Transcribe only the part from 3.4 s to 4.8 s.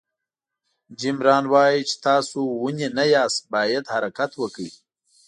باید حرکت وکړئ.